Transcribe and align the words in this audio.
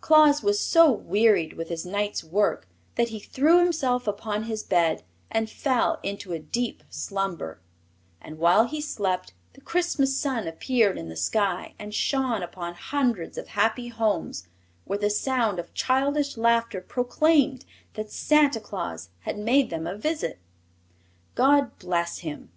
Claus 0.00 0.40
was 0.40 0.60
so 0.60 0.88
wearied 0.88 1.54
with 1.54 1.68
his 1.68 1.84
night's 1.84 2.22
work 2.22 2.68
that 2.94 3.08
he 3.08 3.18
threw 3.18 3.58
himself 3.58 4.06
upon 4.06 4.44
his 4.44 4.62
bed 4.62 5.02
and 5.32 5.50
fell 5.50 5.98
into 6.04 6.32
a 6.32 6.38
deep 6.38 6.84
slumber, 6.88 7.58
and 8.20 8.38
while 8.38 8.68
he 8.68 8.80
slept 8.80 9.32
the 9.54 9.60
Christmas 9.60 10.16
sun 10.16 10.46
appeared 10.46 10.96
in 10.96 11.08
the 11.08 11.16
sky 11.16 11.74
and 11.76 11.92
shone 11.92 12.40
upon 12.40 12.74
hundreds 12.74 13.36
of 13.36 13.48
happy 13.48 13.88
homes 13.88 14.46
where 14.84 14.96
the 15.00 15.10
sound 15.10 15.58
of 15.58 15.74
childish 15.74 16.36
laughter 16.36 16.80
proclaimed 16.80 17.64
that 17.94 18.12
Santa 18.12 18.60
Claus 18.60 19.08
had 19.22 19.36
made 19.40 19.70
them 19.70 19.88
a 19.88 19.98
visit. 19.98 20.38
God 21.34 21.76
bless 21.80 22.18
him! 22.18 22.52